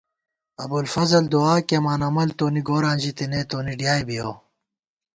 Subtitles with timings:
[0.63, 4.33] ابُوالفضل دُعا کېئیمان عمل تونی گوراں ژی تېنے تونی ڈیائے بِیَؤ